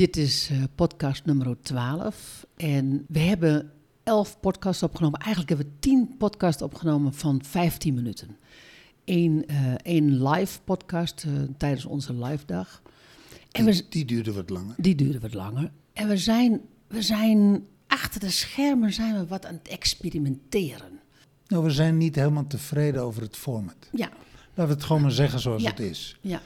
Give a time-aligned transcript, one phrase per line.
[0.00, 2.46] Dit is eh, podcast nummer 12.
[2.56, 3.72] En we hebben
[4.02, 5.18] 11 podcasts opgenomen.
[5.20, 8.36] Eigenlijk hebben we 10 podcasts opgenomen van 15 minuten.
[9.04, 12.82] Eén, eh, één live podcast eh, tijdens onze live dag.
[13.50, 14.74] En we, Die, die duurde wat langer.
[14.76, 15.70] die duurde wat langer.
[15.92, 21.00] En we zijn, we zijn achter de schermen zijn we wat aan het experimenteren.
[21.46, 23.88] Nou, we zijn niet helemaal tevreden over het format.
[23.92, 24.08] Ja,
[24.54, 25.70] Laten we het gewoon maar zeggen zoals Ja.
[25.70, 26.16] het is.
[26.20, 26.40] ja.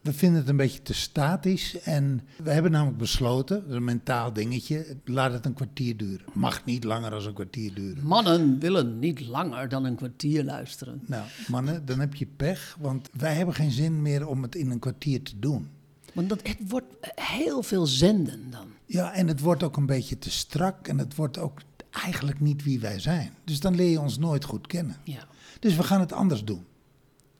[0.00, 3.84] We vinden het een beetje te statisch en we hebben namelijk besloten, dat is een
[3.84, 6.26] mentaal dingetje, laat het een kwartier duren.
[6.32, 8.06] Mag niet langer dan een kwartier duren.
[8.06, 11.00] Mannen willen niet langer dan een kwartier luisteren.
[11.06, 14.70] Nou, mannen, dan heb je pech, want wij hebben geen zin meer om het in
[14.70, 15.68] een kwartier te doen.
[16.14, 18.66] Want dat, het wordt heel veel zenden dan.
[18.84, 22.62] Ja, en het wordt ook een beetje te strak en het wordt ook eigenlijk niet
[22.64, 23.32] wie wij zijn.
[23.44, 24.96] Dus dan leer je ons nooit goed kennen.
[25.04, 25.26] Ja,
[25.60, 26.64] Dus we gaan het anders doen.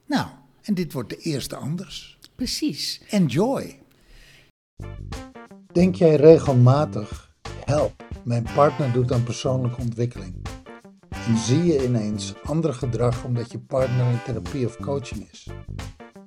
[0.06, 0.28] Nou,
[0.62, 2.17] en dit wordt de eerste anders.
[2.38, 3.00] Precies.
[3.08, 3.78] Enjoy!
[5.72, 7.34] Denk jij regelmatig,
[7.64, 10.34] help, mijn partner doet aan persoonlijke ontwikkeling.
[11.08, 15.46] En zie je ineens ander gedrag omdat je partner in therapie of coaching is?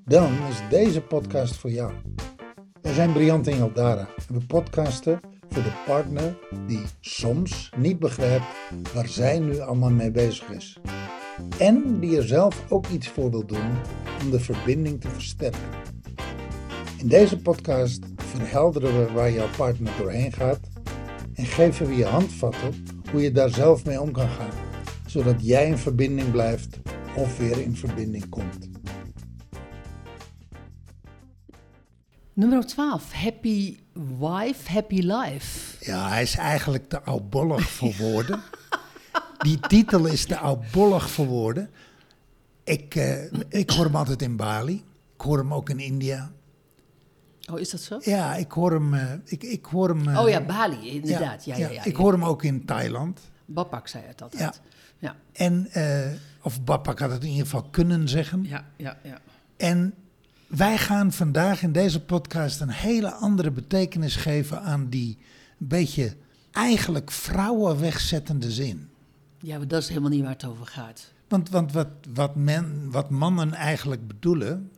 [0.05, 1.94] Dan is deze podcast voor jou.
[2.81, 8.45] Wij zijn Briant en Jaldara en we podcasten voor de partner die soms niet begrijpt
[8.93, 10.77] waar zij nu allemaal mee bezig is.
[11.58, 13.71] En die er zelf ook iets voor wil doen
[14.23, 15.91] om de verbinding te versterken.
[17.02, 20.59] In deze podcast verhelderen we waar jouw partner doorheen gaat
[21.33, 24.52] en geven we je handvatten hoe je daar zelf mee om kan gaan,
[25.05, 26.77] zodat jij in verbinding blijft
[27.16, 28.69] of weer in verbinding komt.
[32.33, 33.11] Nummer 12.
[33.11, 33.77] Happy
[34.19, 35.86] wife, happy life.
[35.86, 38.41] Ja, hij is eigenlijk te oudbollig voor woorden.
[39.38, 41.69] Die titel is te oudbollig voor woorden.
[42.63, 44.83] Ik, eh, ik hoor hem altijd in Bali.
[45.15, 46.31] Ik hoor hem ook in India.
[47.52, 48.00] Oh, is dat zo?
[48.03, 48.94] Ja, ik hoor hem.
[48.94, 51.45] eh, ik, ik hoor hem eh, Oh ja, Bali, inderdaad.
[51.45, 51.83] Ja, ja, ja.
[51.83, 53.20] Ik hoor hem ook in Thailand.
[53.45, 54.61] Bapak zei het altijd.
[55.00, 56.11] Ja, En, eh,
[56.42, 58.43] of Bapak had het in ieder geval kunnen zeggen.
[58.43, 58.98] ja, ja.
[59.04, 59.20] ja.
[59.58, 59.93] En
[60.48, 65.17] wij gaan vandaag in deze podcast een hele andere betekenis geven aan die
[65.58, 66.15] beetje
[66.52, 68.89] eigenlijk vrouwen wegzettende zin.
[69.39, 71.11] Ja, maar dat is helemaal niet waar het over gaat.
[71.27, 74.71] Want, want wat, wat, men, wat mannen eigenlijk bedoelen,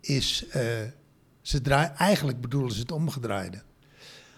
[0.00, 0.44] is.
[1.52, 3.62] Eh, ze eigenlijk bedoelen ze het omgedraaide.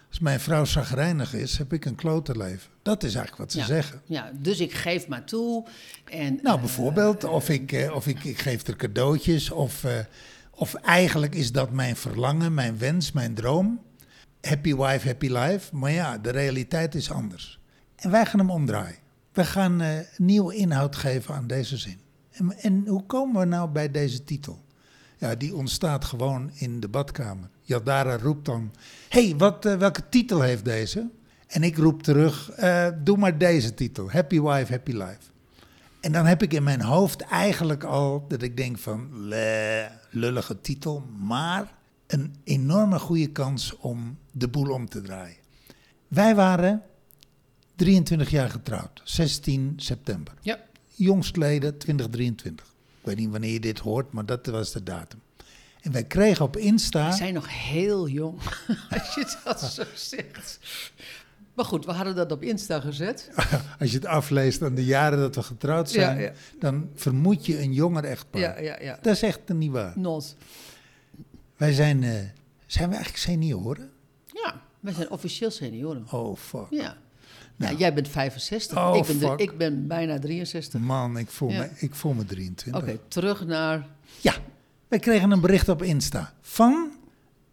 [0.08, 2.70] Als mijn vrouw zagrijnig is, heb ik een klote leven.
[2.82, 3.64] Dat is eigenlijk wat ze ja.
[3.64, 4.00] zeggen.
[4.04, 5.66] Ja, dus ik geef maar toe.
[6.04, 9.98] En, Nou, eh, bijvoorbeeld, of, ik, eh, of ik, ik geef er cadeautjes, of, eh,
[10.50, 13.80] of eigenlijk is dat mijn verlangen, mijn wens, mijn droom.
[14.40, 15.76] Happy wife, happy life.
[15.76, 17.60] Maar ja, de realiteit is anders.
[17.96, 18.98] En wij gaan hem omdraaien.
[19.32, 22.00] We gaan eh, nieuwe inhoud geven aan deze zin.
[22.30, 24.64] En, en hoe komen we nou bij deze titel?
[25.20, 27.48] Ja, die ontstaat gewoon in de badkamer.
[27.62, 28.72] Yadara roept dan:
[29.08, 31.08] hey, wat, eh, welke titel heeft deze?
[31.46, 35.30] En ik roep terug: eh, doe maar deze titel: Happy Wife, Happy Life.
[36.00, 40.60] En dan heb ik in mijn hoofd eigenlijk al dat ik denk van, le, lullige
[40.60, 41.74] titel, maar
[42.06, 45.36] een enorme goede kans om de boel om te draaien.
[46.08, 46.82] Wij waren
[47.76, 50.34] 23 jaar getrouwd, 16 september.
[50.40, 50.58] Ja,
[50.94, 52.69] Jongstleden 2023.
[53.10, 55.20] Ik weet niet wanneer je dit hoort, maar dat was de datum.
[55.80, 57.08] En wij kregen op Insta...
[57.10, 58.38] we zijn nog heel jong,
[58.90, 60.58] als je dat zo zegt.
[61.54, 63.30] Maar goed, we hadden dat op Insta gezet.
[63.80, 66.32] Als je het afleest aan de jaren dat we getrouwd zijn, Ja, ja.
[66.58, 68.40] dan vermoed je een jonger echtpaar.
[68.40, 68.98] Ja, ja, ja.
[69.02, 69.98] Dat is echt niet waar.
[69.98, 70.36] Not.
[71.56, 72.10] Wij zijn, eh,
[72.66, 73.90] zijn we eigenlijk senioren?
[74.26, 76.06] Ja, wij zijn officieel senioren.
[76.10, 76.66] Oh, fuck.
[76.70, 76.96] Ja.
[77.68, 77.76] Nou.
[77.76, 78.78] jij bent 65.
[78.78, 80.80] Oh, ik, ben de- ik ben bijna 63.
[80.80, 81.58] Man, ik voel, Ja.
[81.58, 82.82] me, ik voel me 23.
[82.82, 83.86] Oké, terug naar...
[84.20, 84.34] Ja,
[84.88, 86.90] wij kregen een bericht op Insta van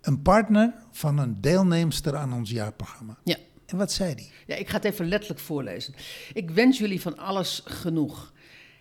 [0.01, 3.17] een partner van een deelnemster aan ons jaarprogramma.
[3.23, 3.35] Ja.
[3.65, 4.31] En wat zei die?
[4.45, 5.93] Ja, ik ga het even letterlijk voorlezen.
[6.33, 8.33] Ik wens jullie van alles genoeg.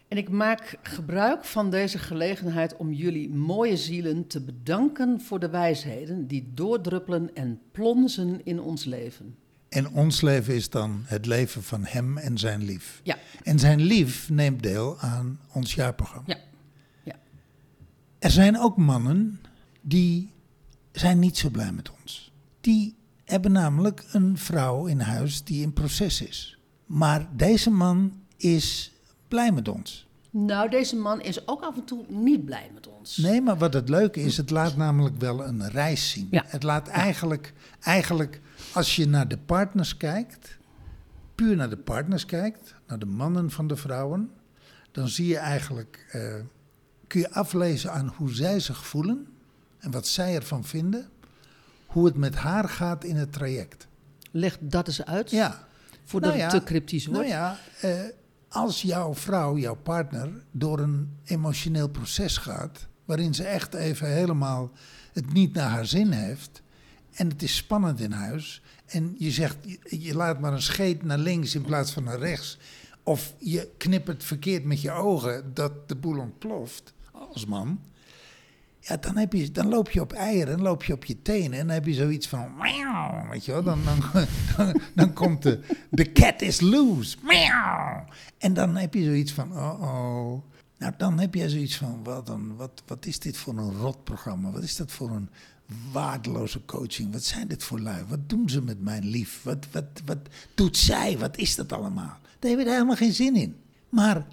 [0.09, 5.49] En ik maak gebruik van deze gelegenheid om jullie mooie zielen te bedanken voor de
[5.49, 9.37] wijsheden die doordruppelen en plonzen in ons leven.
[9.77, 13.01] En ons leven is dan het leven van hem en zijn lief.
[13.03, 16.25] Ja, En zijn lief neemt deel aan ons jaarprogramma.
[16.27, 16.37] ja,
[17.05, 17.15] ja.
[18.19, 19.41] Er zijn ook mannen
[19.81, 20.33] die
[20.93, 22.33] zijn niet zo blij met ons.
[22.61, 26.59] Die hebben namelijk een vrouw in huis die in proces is.
[26.87, 28.93] Maar deze man is
[29.29, 30.07] blij met ons.
[30.31, 33.17] Nou, deze man is ook af en toe niet blij met ons.
[33.17, 36.29] Nee, maar wat het leuke is, het laat namelijk wel een reis zien.
[36.31, 36.45] Ja.
[36.47, 38.41] Het laat eigenlijk, eigenlijk,
[38.77, 40.59] als je naar de partners kijkt,
[41.35, 44.31] puur naar de partners kijkt, naar de mannen van de vrouwen,
[44.93, 46.35] dan zie je eigenlijk, eh,
[47.07, 49.27] kun je aflezen aan hoe zij zich voelen
[49.79, 51.09] en wat zij ervan vinden,
[51.87, 53.87] hoe het met haar gaat in het traject.
[54.31, 55.67] Leg dat eens uit, Ja,
[56.05, 57.21] voordat Nou het ja, te cryptisch wordt.
[57.21, 58.01] nou ja, eh,
[58.49, 64.71] als jouw vrouw, jouw partner, door een emotioneel proces gaat, waarin ze echt even helemaal
[65.13, 66.63] het niet naar haar zin heeft,
[67.17, 71.19] en het is spannend in huis, en je zegt, je, laat maar een scheet naar
[71.19, 72.59] links in plaats van naar rechts,
[73.03, 77.81] of je knippert verkeerd met je ogen dat de boel ontploft als man.
[78.81, 81.59] Ja, dan, heb je, dan loop je op eieren, dan loop je op je tenen
[81.59, 82.53] en dan heb je zoiets van,
[83.31, 84.23] weet je wel, dan, dan,
[84.95, 85.61] dan, komt de,
[85.91, 87.17] de cat is loose.
[88.39, 90.43] En dan heb je zoiets van, oh oh.
[90.79, 94.51] Nou, dan heb je zoiets van, wat, dan, wat, wat is dit voor een rotprogramma?
[94.51, 95.31] Wat is dat voor een
[95.93, 97.13] waardeloze coaching?
[97.13, 98.05] Wat zijn dit voor lui?
[98.09, 99.43] Wat doen ze met mijn lief?
[99.43, 100.19] Wat, wat, wat
[100.55, 101.19] doet zij?
[101.19, 102.19] Wat is dat allemaal?
[102.39, 103.57] Daar heb je helemaal geen zin in.
[103.89, 104.27] Maar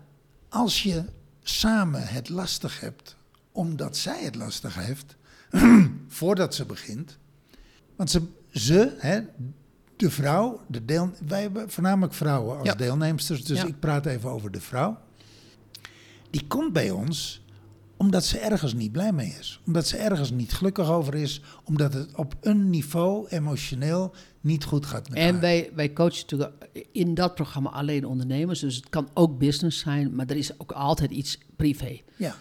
[0.49, 1.03] als je
[1.43, 3.15] samen het lastig hebt,
[3.51, 5.15] omdat zij het lastig heeft,
[6.07, 7.17] voordat ze begint.
[7.95, 8.21] Want ze,
[8.51, 9.21] ze hè,
[9.95, 12.75] de vrouw, de deel, wij hebben voornamelijk vrouwen als Ja.
[12.75, 13.65] deelnemsters, dus Ja.
[13.65, 14.99] ik praat even over de vrouw.
[16.29, 17.41] Die komt bij ons
[18.03, 19.59] omdat ze ergens niet blij mee is.
[19.65, 21.41] Omdat ze ergens niet gelukkig over is.
[21.63, 25.41] Omdat het op een niveau emotioneel niet goed gaat met En haar.
[25.41, 26.51] wij, wij coachen natuurlijk
[26.91, 28.59] in dat programma alleen ondernemers.
[28.59, 32.01] Dus het kan ook business zijn, maar er is ook altijd iets privé.
[32.15, 32.35] Ja.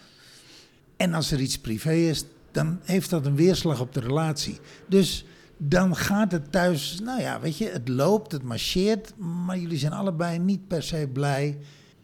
[0.97, 4.59] En als er iets privé is, dan heeft dat een weerslag op de relatie.
[4.87, 5.25] Dus
[5.57, 9.93] dan gaat het thuis, nou ja, weet je, het loopt, het marcheert, maar jullie zijn
[9.93, 11.57] allebei niet per se blij.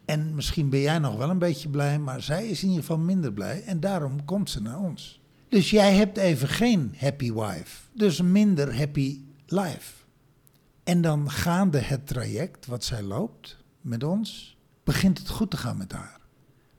[0.09, 2.97] En misschien ben jij nog wel een beetje blij, maar zij is in ieder geval
[2.97, 3.63] minder blij.
[3.63, 5.21] En daarom komt ze naar ons.
[5.49, 9.93] Dus jij hebt even geen happy wife, dus minder happy life.
[10.83, 15.77] En dan gaande het traject wat zij loopt met ons, begint het goed te gaan
[15.77, 16.19] met haar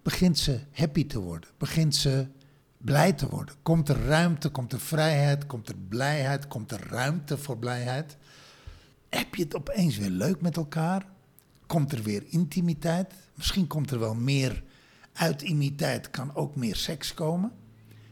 [0.02, 2.26] begint ze happy te worden, begint ze
[2.78, 3.54] blij te worden.
[3.62, 8.16] Komt er ruimte, komt er vrijheid, komt er blijheid, komt er ruimte voor blijheid.
[9.08, 11.06] Heb je het opeens weer leuk met elkaar?
[11.70, 13.12] Komt er weer intimiteit?
[13.34, 14.62] Misschien komt er wel meer
[15.12, 17.52] uit intimiteit, kan ook meer seks komen.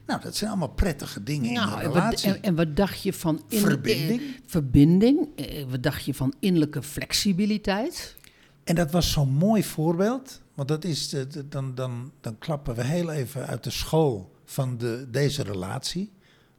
[0.07, 2.33] Nou, dat zijn allemaal prettige dingen in Nou, een en, wat, relatie.
[2.35, 3.43] en, en wat dacht je van...
[3.49, 4.21] in- Verbinding?
[4.21, 5.29] eh, verbinding.
[5.37, 8.17] Eh, wat dacht je van innerlijke flexibiliteit?
[8.65, 10.41] En dat was zo'n mooi voorbeeld.
[10.55, 14.35] Want dat is, de, de- dan, dan, dan klappen we heel even uit de school
[14.45, 16.11] van de, deze relatie.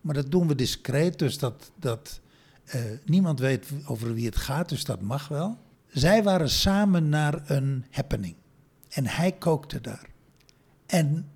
[0.02, 2.20] Maar dat doen we discreet, dus dat, dat
[2.66, 5.58] eh, niemand weet over wie het gaat, dus dat mag wel.
[5.92, 8.36] Zij waren samen naar een happening.
[8.90, 10.08] En hij kookte daar.
[10.86, 11.30] En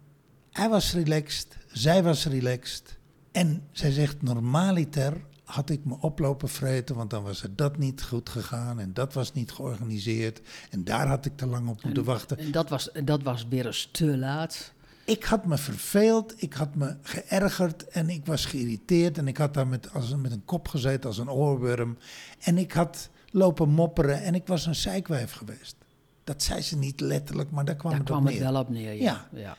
[0.51, 2.97] hij was relaxed, zij was relaxed.
[3.31, 8.03] En zij zegt, normaliter had ik me oplopen vreten, want dan was er dat niet
[8.03, 10.41] goed gegaan en dat was niet georganiseerd.
[10.69, 12.37] En daar had ik te lang op moeten wachten.
[12.37, 14.73] En dat was, dat was weer eens te laat.
[15.05, 19.17] Ik had me verveeld, ik had me geërgerd en ik was geïrriteerd.
[19.17, 21.97] En ik had daar met, als, een- met een kop gezeten als een oorworm.
[22.39, 25.75] En ik had lopen mopperen en ik was een zeikwijf geweest.
[26.23, 28.51] Dat zei ze niet letterlijk, maar daar kwam Daar het op kwam het neer.
[28.51, 29.27] wel op neer, ja.
[29.33, 29.55] ja.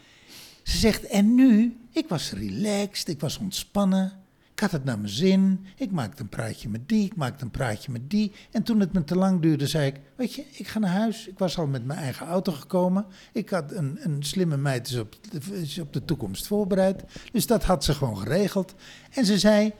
[0.62, 1.76] Ze zegt, en nu?
[1.90, 4.12] Ik was relaxed, ik was ontspannen.
[4.52, 5.66] Ik had het naar mijn zin.
[5.76, 8.32] Ik maakte een praatje met die, ik maakte een praatje met die.
[8.50, 11.26] En toen het me te lang duurde, zei ik, weet je, ik ga naar huis.
[11.28, 13.06] Ik was al met mijn eigen auto gekomen.
[13.32, 15.16] Ik had een, een slimme meid is op,
[15.52, 17.02] is op de toekomst voorbereid.
[17.32, 18.74] Dus dat had ze gewoon geregeld.
[19.10, 19.72] En ze zei,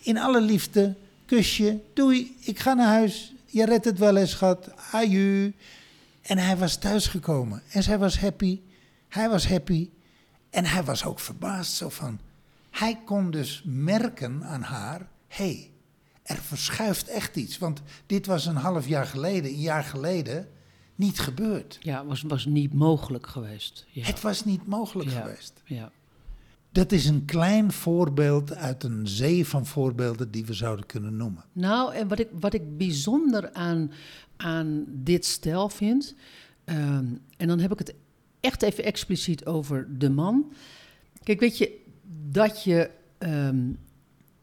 [0.00, 0.94] in alle liefde,
[1.26, 3.34] kusje, doei, ik ga naar huis.
[3.50, 4.70] Je redt het wel eens, schat.
[4.92, 5.54] Aju.
[6.22, 7.62] En hij was thuisgekomen.
[7.72, 8.60] En zij was happy.
[9.08, 9.88] Hij was happy.
[10.50, 12.20] En hij was ook verbaasd zo van.
[12.70, 15.70] Hij kon dus merken aan haar: hé, hey,
[16.22, 17.58] er verschuift echt iets.
[17.58, 20.48] Want dit was een half jaar geleden, een jaar geleden,
[20.94, 21.78] niet gebeurd.
[21.80, 23.86] Ja, was, was niet mogelijk geweest.
[23.90, 24.06] Ja.
[24.06, 25.20] Het was niet mogelijk Ja.
[25.20, 25.62] geweest.
[25.64, 25.90] ja.
[26.72, 31.44] Dat is een klein voorbeeld uit een zee van voorbeelden die we zouden kunnen noemen.
[31.52, 33.92] Nou, en wat ik, wat ik bijzonder aan,
[34.36, 36.14] aan dit stel vind,
[36.64, 37.94] ehm, en dan heb ik het
[38.40, 40.52] echt even expliciet over de man.
[41.22, 41.80] Kijk, weet je,
[42.28, 43.72] dat je ehm,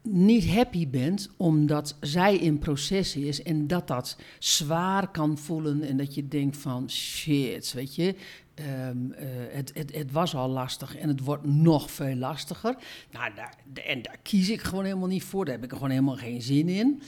[0.02, 5.96] niet happy bent omdat zij in proces is en dat dat zwaar kan voelen en
[5.96, 8.14] dat je denkt van shit, weet je,
[8.58, 12.76] ehm, eh, het, het, het was al lastig en het wordt nog veel lastiger.
[13.10, 13.54] Nou, daar,
[13.86, 16.68] en daar kies ik gewoon helemaal niet voor, daar heb ik gewoon helemaal geen zin
[16.68, 17.02] in.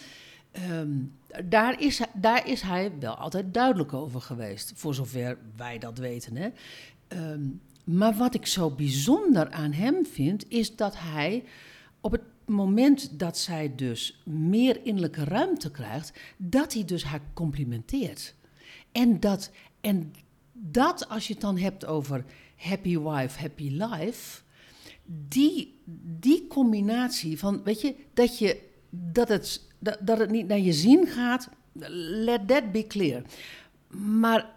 [0.50, 0.90] Ehm,
[1.44, 6.36] daar, is, daar is hij wel altijd duidelijk over geweest, voor zover wij dat weten.
[6.36, 6.48] Hè?
[7.08, 7.48] Ehm,
[7.84, 11.44] maar wat ik zo bijzonder aan hem vind, is dat hij
[12.00, 18.34] op het moment dat zij dus meer innerlijke ruimte krijgt, dat hij dus haar complimenteert.
[18.92, 20.12] En dat, en
[20.62, 22.24] dat als je het dan hebt over
[22.56, 24.40] happy wife, happy life,
[25.28, 25.82] die,
[26.20, 30.72] die combinatie van, weet je, dat je dat het, dat, dat het niet naar je
[30.72, 33.22] zin gaat, let that be clear.
[33.96, 34.50] Maar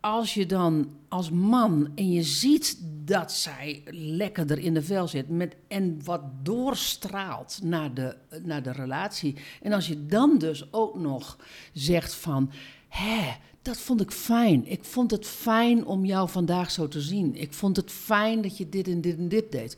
[0.00, 5.28] als je dan als man en je ziet dat zij lekkerder in de vel zit
[5.28, 9.36] met, en wat doorstraalt naar de, naar de relatie.
[9.62, 11.38] En als je dan dus ook nog
[11.72, 12.50] zegt van,
[12.88, 13.36] hè,
[13.68, 14.66] dat vond ik fijn.
[14.66, 17.34] Ik vond het fijn om jou vandaag zo te zien.
[17.34, 19.76] Ik vond het fijn dat je dit en dit en dit deed.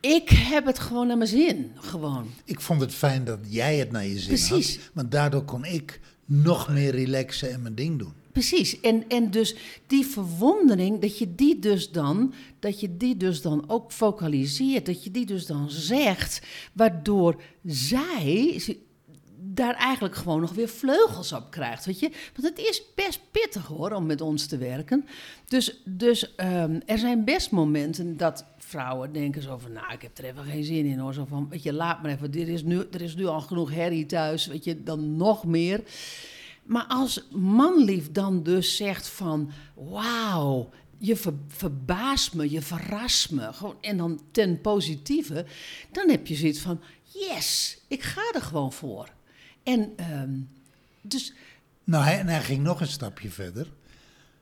[0.00, 2.26] Ik heb het gewoon naar mijn zin, gewoon.
[2.44, 4.76] Ik vond het fijn dat jij het naar je zin Precies.
[4.76, 4.90] had.
[4.92, 8.12] Want daardoor kon ik nog meer relaxen en mijn ding doen.
[8.32, 8.80] Precies.
[8.80, 13.64] En, en dus die verwondering, dat je die dus dan, dat je die dus dan
[13.68, 18.60] ook focaliseert, dat je die dus dan zegt, waardoor zij
[19.56, 22.10] daar eigenlijk gewoon nog weer vleugels op krijgt, weet je.
[22.34, 25.06] Want het is best pittig hoor, om met ons te werken.
[25.48, 30.18] Dus, dus ehm, er zijn best momenten dat vrouwen denken zo van, nou, ik heb
[30.18, 31.14] er even geen zin in hoor.
[31.14, 33.70] Zo van, weet je, laat maar even, dit is nu, er is nu al genoeg
[33.70, 35.82] herrie thuis, weet je, dan nog meer.
[36.62, 43.52] Maar als manlief dan dus zegt van, wauw, je ver, verbaast me, je verrast me,
[43.52, 45.44] gewoon, en dan ten positieve,
[45.92, 49.08] dan heb je zoiets van, yes, ik ga er gewoon voor.
[49.66, 50.30] En ehm,
[51.00, 51.34] dus,
[51.84, 53.72] Nou, hij, en hij ging nog een stapje verder.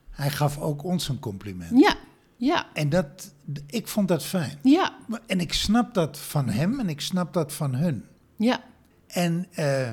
[0.09, 1.79] Hij gaf ook ons een compliment.
[1.79, 1.95] ja,
[2.37, 3.33] ja, En dat,
[3.67, 4.59] ik vond dat fijn.
[4.63, 4.95] ja,
[5.27, 8.05] En ik snap dat van hem en ik snap dat van hun.
[8.35, 8.63] ja.
[9.07, 9.91] En eh,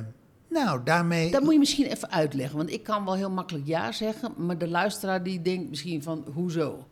[0.49, 1.31] nou, daarmee...
[1.31, 4.59] Dat moet je misschien even uitleggen, want ik kan wel heel makkelijk ja zeggen, maar
[4.59, 6.89] de luisteraar die denkt misschien van, hoezo?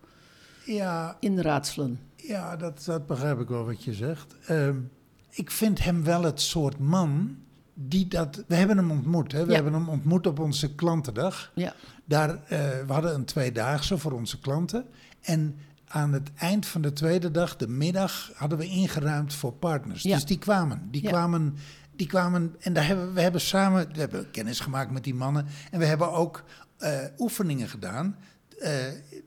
[0.65, 2.01] Ja, Inraadselen.
[2.17, 4.35] ja dat, dat begrijp ik wel wat je zegt.
[4.47, 4.77] Ehm,
[5.31, 7.37] ik vind hem wel het soort man
[7.75, 8.45] die dat...
[8.47, 9.33] We hebben hem ontmoet.
[9.33, 9.43] Hè?
[9.45, 9.55] We Ja.
[9.55, 11.50] hebben hem ontmoet op onze klantendag.
[11.55, 11.75] Ja,
[12.05, 14.85] Daar, eh, we hadden een tweedaagse voor onze klanten.
[15.21, 15.57] En
[15.89, 20.03] aan het eind van de tweede dag, de middag, hadden we ingeruimd voor partners.
[20.03, 20.15] Ja.
[20.15, 20.89] Dus die kwamen.
[20.91, 21.57] Die kwamen.
[21.97, 25.47] Die kwamen en daar hebben, we hebben samen we hebben kennis gemaakt met die mannen.
[25.71, 26.45] En we hebben ook
[26.79, 28.17] eh, oefeningen gedaan
[28.61, 28.73] eh,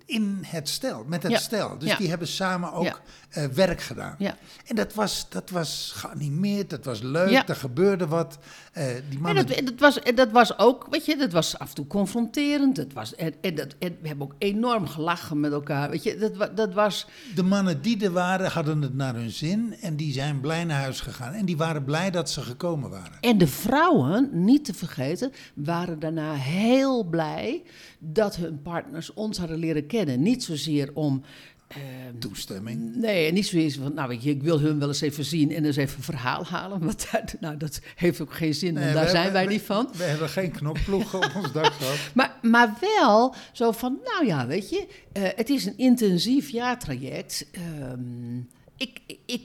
[0.06, 1.38] in het stel, met het Ja.
[1.38, 1.78] stel.
[1.78, 1.98] Dus Ja.
[1.98, 2.96] die hebben samen ook Ja.
[3.30, 4.16] eh, werk gedaan.
[4.18, 4.36] ja.
[4.66, 8.38] En dat was, dat was geanimeerd, dat was leuk, er gebeurde wat.
[8.74, 11.58] Eh, die En mannen dat, dat, was, en dat was ook, weet je, dat was
[11.60, 12.76] af en toe confronterend.
[12.76, 15.90] Dat was, en, en, dat, en we hebben ook enorm gelachen met elkaar.
[15.90, 17.08] Weet je, dat, dat was.
[17.36, 20.82] De mannen die er waren, hadden het naar hun zin en die zijn blij naar
[20.82, 21.34] huis gegaan.
[21.34, 23.18] En die waren blij dat ze gekomen waren.
[23.22, 27.64] En de vrouwen, niet te vergeten, waren daarna heel blij
[28.00, 30.22] dat hun partners ons hadden leren kennen.
[30.22, 31.24] Niet zozeer om.
[31.68, 32.96] ehm, Toestemming.
[32.96, 35.66] Nee, niet zoiets van, nou weet je, ik wil hun wel eens even zien en
[35.66, 36.80] eens even een verhaal halen.
[36.86, 39.62] Want dat, nou, dat heeft ook geen zin, want Nee, daar zijn wij we- niet
[39.62, 39.90] van.
[39.98, 41.98] We hebben geen knopploegen op ons dak gehad.
[42.16, 47.48] Maar, maar wel zo van, nou ja, weet je, eh, het is een intensief jaartraject.
[47.52, 48.38] Ehm,
[48.78, 49.42] ik, ik,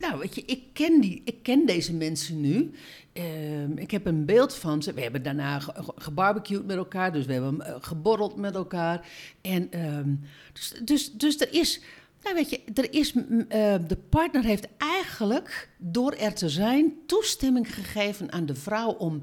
[0.00, 2.70] nou weet je, ik ken, die, ik ken deze mensen nu.
[3.12, 4.92] Ehm, ik heb een beeld van ze.
[4.92, 9.08] We hebben daarna ge- ge- gebarbecued met elkaar, dus we hebben eh, geborreld met elkaar.
[9.40, 10.14] En ehm,
[10.52, 11.80] dus, dus, dus er is,
[12.22, 13.12] nou weet je, er is,
[13.48, 19.22] eh, de partner heeft eigenlijk, door er te zijn, toestemming gegeven aan de vrouw om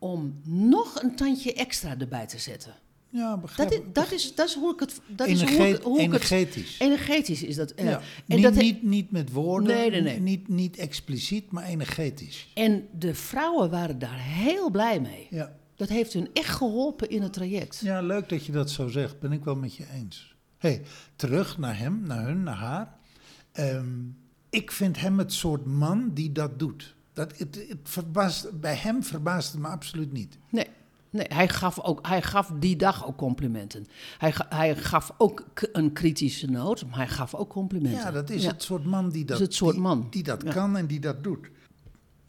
[0.00, 2.74] om nog een tandje extra erbij te zetten.
[3.10, 5.00] Ja, begrijp Dat is, dat is, dat is hoe ik het...
[5.06, 6.78] Dat is hoe ik, hoe ik het energetisch.
[6.78, 7.70] energetisch is dat.
[7.70, 8.00] eh, Ja.
[8.26, 10.20] en, niet, dat niet, niet met woorden, Nee, nee, nee.
[10.20, 12.48] Niet, niet expliciet, maar energetisch.
[12.54, 15.26] en de vrouwen waren daar heel blij mee.
[15.30, 15.56] Ja.
[15.76, 17.80] Dat heeft hun echt geholpen in het traject.
[17.82, 19.20] ja, leuk dat je dat zo zegt.
[19.20, 20.34] Ben ik wel met je eens.
[20.58, 20.82] hey,
[21.16, 22.96] terug naar hem, naar hun, naar haar.
[23.52, 23.86] Ehm,
[24.50, 26.94] ik vind hem het soort man die dat doet.
[27.12, 30.38] Dat, het, het verbaast, bij hem verbaast het me absoluut niet.
[30.50, 30.66] Nee,
[31.10, 33.86] nee hij, gaf ook, hij gaf die dag ook complimenten.
[34.18, 38.00] Hij, hij gaf ook een kritische noot, maar hij gaf ook complimenten.
[38.00, 38.50] Ja, dat is Ja.
[38.50, 40.06] het soort man die dat, het soort die, man.
[40.10, 40.52] die dat Ja.
[40.52, 41.50] kan en die dat doet.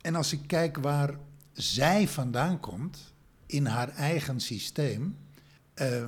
[0.01, 1.15] En als ik kijk waar
[1.53, 3.13] zij vandaan komt
[3.45, 5.17] in haar eigen systeem,
[5.73, 6.05] eh,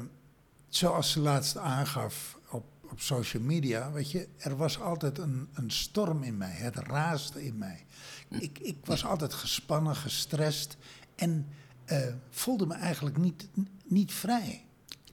[0.69, 5.71] zoals ze laatst aangaf op, op social media, weet je, er was altijd een, een
[5.71, 7.85] storm in mij, het raasde in mij.
[8.29, 10.77] Ik, ik was altijd gespannen, gestrest
[11.15, 11.47] en
[11.91, 13.47] eh, voelde me eigenlijk niet,
[13.87, 14.65] niet vrij.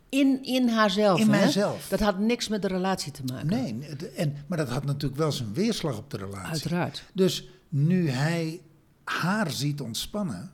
[0.08, 1.20] In, in haarzelf.
[1.20, 1.38] In hè?
[1.40, 1.88] mijzelf.
[1.88, 3.46] Dat had niks met de relatie te maken.
[3.46, 6.50] Nee, en, maar dat had natuurlijk wel zijn weerslag op de relatie.
[6.50, 7.04] Uiteraard.
[7.12, 8.60] Dus nu hij
[9.04, 10.50] haar ziet ontspannen,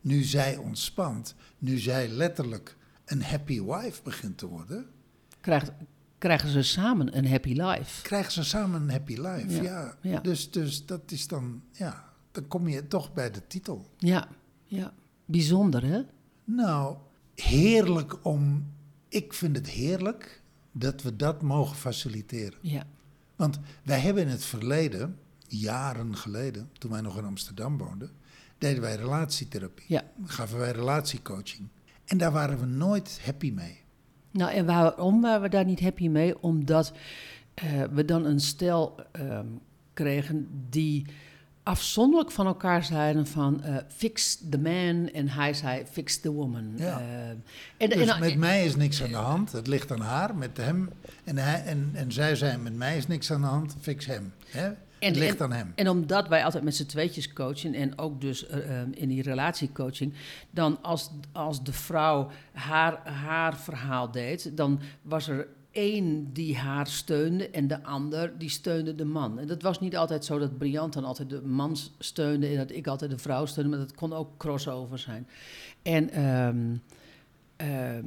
[0.00, 4.86] nu zij ontspant, nu zij letterlijk een happy wife begint te worden,
[5.40, 5.70] Krijgt,
[6.18, 8.02] krijgen ze samen een happy life.
[8.02, 9.50] krijgen ze samen een happy life.
[9.50, 9.62] Ja.
[9.62, 10.20] Ja, ja.
[10.20, 13.90] Dus, dus dat is dan, ja, dan kom je toch bij de titel.
[13.98, 14.28] Ja,
[14.64, 14.92] ja.
[15.30, 16.00] Bijzonder, hè?
[16.44, 16.96] Nou,
[17.34, 18.72] heerlijk om,
[19.08, 20.42] ik vind het heerlijk
[20.72, 22.58] dat we dat mogen faciliteren.
[22.60, 22.86] Ja.
[23.36, 25.18] Want wij hebben in het verleden,
[25.48, 28.10] jaren geleden, toen wij nog in Amsterdam woonden,
[28.58, 29.84] deden wij relatietherapie.
[29.88, 30.04] Ja.
[30.24, 31.68] Gaven wij relatiecoaching.
[32.04, 33.80] En daar waren we nooit happy mee.
[34.30, 36.42] Nou, en waarom waren we daar niet happy mee?
[36.42, 36.92] Omdat
[37.54, 39.46] eh, we dan een stel ehm,
[39.92, 41.06] kregen die
[41.68, 46.72] afzonderlijk van elkaar zeiden van eh, fix the man en hij zei fix the woman.
[46.76, 47.00] Ja.
[47.00, 47.28] Eh,
[47.76, 49.52] en, Dus en- met mij is niks aan de hand.
[49.52, 50.90] Het ligt aan haar, met hem.
[51.24, 54.32] En, hij, en, en zij zei, met mij is niks aan de hand, fix hem.
[54.46, 54.68] Hè?
[54.98, 55.72] het ligt en- aan hem.
[55.74, 59.22] En omdat wij altijd met z'n tweetjes coachen en ook dus eh, eh, in die
[59.22, 60.12] relatiecoaching,
[60.50, 65.46] dan als, als de vrouw haar, haar verhaal deed, dan was er
[65.78, 69.38] één die haar steunde en de ander die steunde de man.
[69.38, 72.70] En dat was niet altijd zo dat Briant dan altijd de man steunde en dat
[72.70, 75.28] ik altijd de vrouw steunde, maar dat kon ook crossover zijn.
[75.82, 76.76] En, ehm,
[77.56, 78.04] ehm,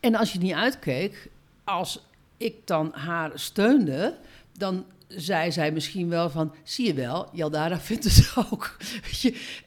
[0.00, 1.30] en als je niet uitkeek,
[1.64, 2.06] als
[2.36, 4.18] ik dan haar steunde,
[4.58, 8.76] dan zei zij misschien wel van, zie je wel, Jaldara vindt het ook.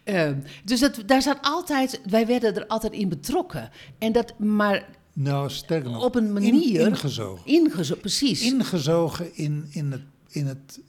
[0.03, 3.69] Ehm, dus dat, daar zat altijd, wij werden er altijd in betrokken.
[3.97, 4.85] En dat, maar
[5.17, 6.03] Nou, sterker nog.
[6.05, 6.87] op een in- manier...
[6.87, 7.45] ingezogen.
[7.45, 8.41] Ingezo precies.
[8.41, 10.79] Ingezogen in, in, het, in, het,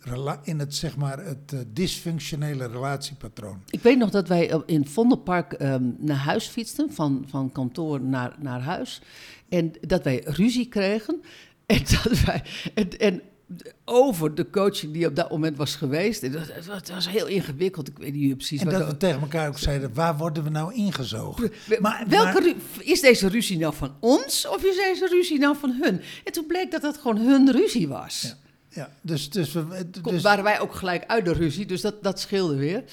[0.43, 3.63] in het, zeg maar, het eh, dysfunctionele relatiepatroon.
[3.71, 8.37] Ik weet nog dat wij in Vondelpark ehm, naar huis fietsten, van, van kantoor naar,
[8.39, 9.01] naar huis.
[9.49, 11.21] En dat wij ruzie kregen.
[11.67, 12.43] En, dat wij,
[12.75, 13.21] en, en
[13.85, 16.23] over de coaching die op dat moment was geweest.
[16.23, 19.21] En dat, het was heel ingewikkeld, ik weet niet precies En wat dat we tegen
[19.21, 21.53] elkaar ook zeiden, waar worden we nou ingezogen?
[21.81, 25.77] Maar, Welke maar- is deze ruzie nou van ons of is deze ruzie nou van
[25.81, 26.01] hun?
[26.25, 28.23] En toen bleek dat dat gewoon hun ruzie was.
[28.23, 28.37] Ja.
[28.69, 32.03] ja, dus, dus, we, Kom, dus waren wij ook gelijk uit de ruzie, dus dat,
[32.03, 32.85] dat scheelde weer.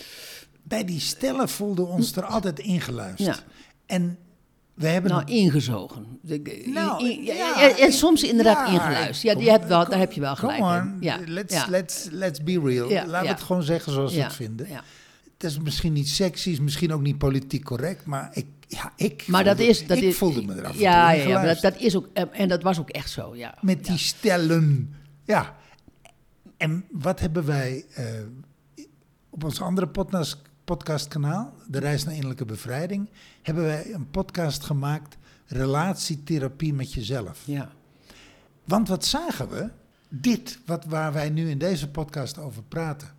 [0.63, 3.37] bij die stellen voelden we ons er altijd ingeluisterd.
[3.37, 3.43] Ja.
[3.85, 4.17] En
[4.73, 6.19] we hebben Nou, ingezogen.
[6.65, 9.39] Nou, in- ja, en soms inderdaad ja, ingeluisterd.
[9.41, 10.81] Ja, hebt wel, daar heb je wel gelijk Come in.
[10.81, 12.89] on, Ja, let's, let's, let's be real.
[12.89, 14.67] Laten we het gewoon zeggen zoals we het vinden.
[14.69, 14.83] ja.
[15.33, 19.23] Het is misschien niet sexy, is misschien ook niet politiek correct, maar ik, ja, ik,
[19.27, 19.87] Maar dat voelde, is...
[19.87, 20.79] Dat ik is, voelde me eraf.
[20.79, 22.07] Ja, ja, maar dat, dat is ook...
[22.31, 23.57] En dat was ook echt zo, ja.
[23.61, 24.95] Met die stellen.
[25.25, 25.55] Ja.
[26.57, 28.05] En wat hebben wij eh,
[29.29, 33.09] op ons andere podcast, podcastkanaal, De Reis naar Innerlijke Bevrijding,
[33.41, 37.41] hebben wij een podcast gemaakt, Relatietherapie met jezelf.
[37.45, 37.71] Ja,
[38.63, 39.69] Want wat zagen we?
[40.09, 43.15] Dit, wat, waar wij nu in deze podcast over praten.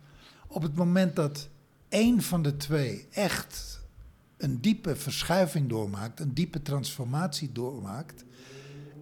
[0.47, 1.49] Op het moment dat
[1.89, 3.81] één van de twee echt
[4.37, 8.25] een diepe verschuiving doormaakt, een diepe transformatie doormaakt.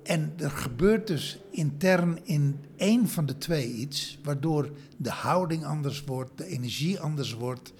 [0.03, 6.03] En er gebeurt dus intern in één van de twee iets, waardoor de houding anders
[6.03, 7.73] wordt, de energie anders wordt,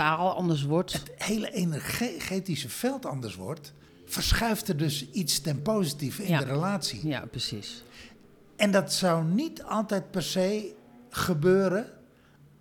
[0.00, 0.92] taal anders wordt.
[0.92, 3.72] het hele energetische veld anders wordt,
[4.06, 6.38] verschuift er dus iets ten positieve in Ja.
[6.38, 7.06] de relatie.
[7.08, 7.82] Ja, precies.
[8.56, 10.74] En dat zou niet altijd per se
[11.10, 11.86] gebeuren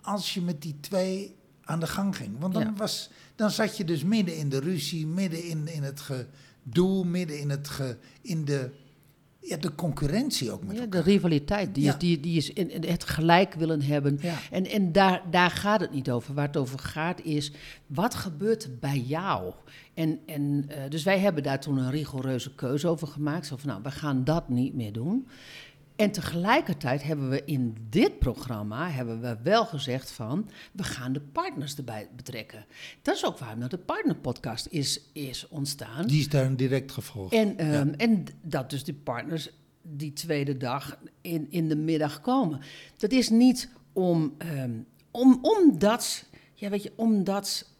[0.02, 2.40] als je met die twee aan de gang ging.
[2.40, 2.74] Want dan, Ja.
[2.76, 7.40] was, dan zat je dus midden in de ruzie, midden in, in het gedoe, midden
[7.40, 8.70] in, het ge, in de,
[9.42, 11.04] ja, de concurrentie ook met Ja, elkaar.
[11.04, 11.92] de rivaliteit, die Ja.
[11.94, 14.18] is, die, die is in, in het gelijk willen hebben.
[14.22, 14.36] Ja.
[14.52, 16.34] En, en daar, daar gaat het niet over.
[16.34, 17.52] Waar het over gaat is,
[17.88, 19.54] wat gebeurt er bij jou?
[19.94, 23.46] En, en, eh, dus wij hebben daar toen een rigoureuze keuze over gemaakt.
[23.46, 25.28] Zo van, nou, we gaan dat niet meer doen.
[26.00, 30.50] En tegelijkertijd hebben we in dit programma hebben we wel gezegd van...
[30.72, 32.66] we gaan de partners erbij betrekken.
[33.02, 36.08] Dat is ook waarom dat de partnerpodcast is, is ontstaan.
[36.08, 37.32] Die is daar een direct gevolg.
[37.32, 39.50] En, ehm, en dat dus die partners
[39.82, 42.60] die tweede dag in, in de middag komen.
[42.98, 44.72] Dat is niet om, ehm,
[45.12, 47.74] om omdat, ja, weet je, omdat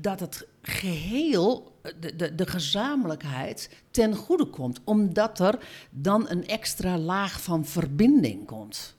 [0.00, 4.80] dat het geheel, de, de, de gezamenlijkheid ten goede komt.
[4.84, 5.58] Omdat er
[5.90, 8.96] dan een extra laag van verbinding komt.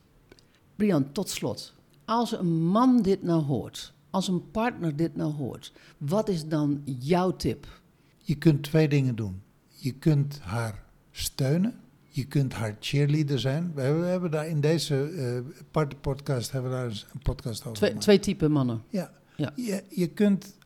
[0.76, 1.74] Brian, tot slot.
[2.04, 6.82] Als een man dit nou hoort, als een partner dit nou hoort, wat is dan
[6.84, 7.80] jouw tip?
[8.18, 9.42] Je kunt twee dingen doen.
[9.68, 11.80] Je kunt haar steunen.
[12.08, 13.72] Je kunt haar cheerleader zijn.
[13.74, 17.72] We hebben, we hebben daar in deze eh partnerpodcast hebben we daar een podcast over
[17.72, 18.82] Twee, twee typen mannen.
[18.88, 19.12] Ja.
[19.36, 19.52] Ja.
[19.56, 20.57] Je, je kunt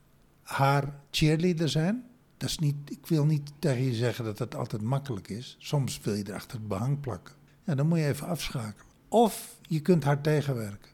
[0.53, 2.05] haar cheerleader zijn.
[2.37, 5.57] Dat is niet, ik wil niet tegen je zeggen dat dat altijd makkelijk is.
[5.59, 7.35] Soms wil je er achter het behang plakken.
[7.67, 8.87] Ja, dan moet je even afschakelen.
[9.09, 10.91] Of je kunt haar tegenwerken.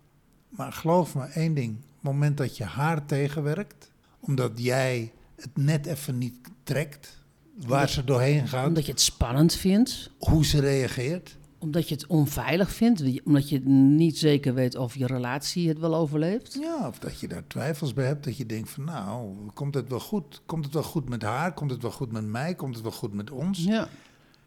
[0.48, 1.76] Maar geloof me één ding.
[1.76, 3.90] Op het moment dat je haar tegenwerkt,
[4.20, 7.22] omdat jij het net even niet trekt,
[7.56, 11.36] waar Omdat- ze doorheen gaat, Omdat je het spannend vindt, hoe ze reageert.
[11.58, 15.94] Omdat je het onveilig vindt, omdat je niet zeker weet of je relatie het wel
[15.94, 16.58] overleeft.
[16.60, 18.24] Ja, of dat je daar twijfels bij hebt.
[18.24, 20.42] Dat je denkt van nou, komt het wel goed?
[20.46, 21.54] Komt het wel goed met haar?
[21.54, 22.54] Komt het wel goed met mij?
[22.54, 23.64] Komt het wel goed met ons?
[23.64, 23.88] Ja.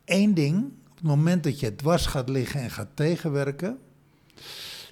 [0.05, 3.77] Eén ding, op het moment dat je dwars gaat liggen en gaat tegenwerken,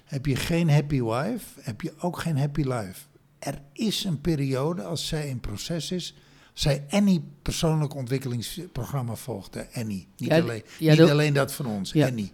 [0.04, 3.06] Heb je geen happy wife, heb je ook geen happy life.
[3.38, 6.14] Er is een periode als zij in proces is,
[6.60, 10.06] zij Annie persoonlijk ontwikkelingsprogramma volgde, Annie.
[10.16, 12.06] Niet, Ja, alleen, ja, niet dat- alleen dat van ons, Ja.
[12.06, 12.32] Annie.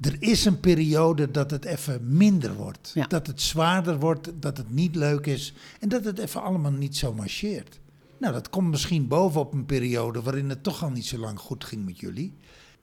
[0.00, 2.94] Er is een periode dat het even minder wordt.
[3.08, 6.96] Dat het zwaarder wordt, dat het niet leuk is en dat het even allemaal niet
[6.96, 7.78] zo marcheert.
[8.18, 11.64] Nou, dat komt misschien bovenop een periode waarin het toch al niet zo lang goed
[11.64, 12.32] ging met jullie.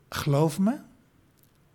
[0.09, 0.75] Geloof me,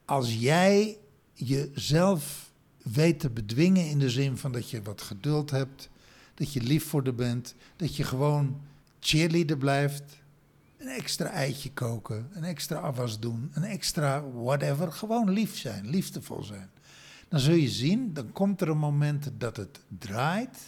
[0.05, 0.99] als jij
[1.35, 2.51] jezelf
[2.93, 5.89] weet te bedwingen in de zin van dat je wat geduld hebt,
[6.35, 8.61] dat je lief voor de bent, dat je gewoon
[9.01, 10.03] cheerleader blijft,
[10.79, 16.43] een extra eitje koken, een extra afwas doen, een extra whatever, gewoon lief zijn, liefdevol
[16.43, 16.71] zijn.
[17.29, 20.59] Dan zul je zien, dan komt er een moment dat het draait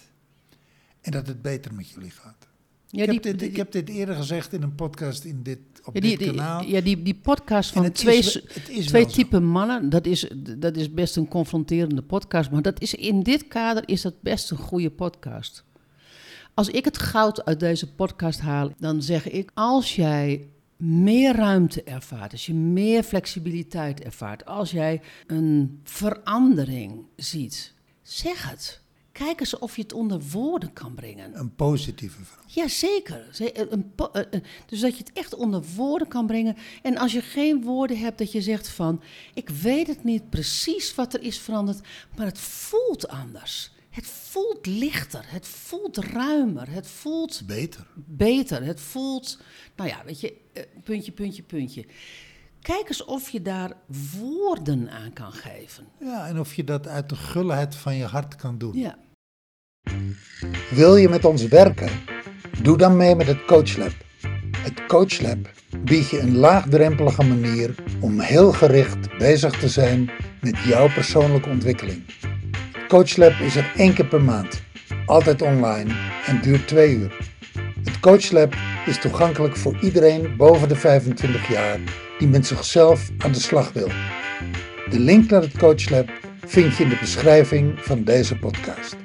[1.01, 2.49] en dat het beter met jullie gaat.
[2.87, 5.43] Ja, ik, die, heb dit, die- ik heb dit eerder gezegd in een podcast in
[5.43, 6.63] dit, op ja, die, dit kanaal.
[6.65, 8.37] ja, die, die podcast van twee, is,
[8.69, 12.51] is twee typen mannen, dat is, dat is best een confronterende podcast.
[12.51, 15.65] Maar dat is, in dit kader is dat best een goede podcast.
[16.61, 21.83] Als ik het goud uit deze podcast haal, dan zeg ik: als jij meer ruimte
[21.83, 28.81] ervaart, als je meer flexibiliteit ervaart, als jij een verandering ziet, zeg het.
[29.13, 31.39] Kijk eens of je het onder woorden kan brengen.
[31.39, 32.45] Een positieve vrouw.
[32.47, 33.25] Jazeker.
[33.95, 36.57] Po- eh, eh, Dus dat je het echt onder woorden kan brengen.
[36.83, 39.03] En als je geen woorden hebt, dat je zegt van...
[39.35, 41.81] ik weet het niet precies wat er is veranderd,
[42.17, 43.71] maar het voelt anders.
[43.91, 47.87] Het voelt lichter, het voelt ruimer, het voelt Beter.
[47.95, 49.39] beter, het voelt...
[49.77, 51.87] Nou ja, weet je, eh, puntje, puntje, puntje.
[52.63, 53.73] Kijk eens of je daar
[54.19, 55.87] woorden aan kan geven.
[56.01, 58.79] Ja, en of je dat uit de gulheid van je hart kan doen.
[58.79, 58.99] Ja.
[60.71, 61.91] Wil je met ons werken?
[62.63, 63.93] Doe dan mee met het Coachlab.
[64.57, 70.93] Het Coachlab biedt je een laagdrempelige manier om heel gericht bezig te zijn met jouw
[70.93, 72.05] persoonlijke ontwikkeling.
[72.91, 74.63] Coachlab is er één keer per maand,
[75.07, 75.95] altijd online
[76.27, 77.17] en duurt twee uur.
[77.85, 78.55] Het Coachlab
[78.87, 81.79] is toegankelijk voor iedereen boven de 25 jaar
[82.19, 83.89] die met zichzelf aan de slag wil.
[84.91, 86.11] De link naar het Coachlab
[86.47, 88.97] vind je in de beschrijving van deze podcast.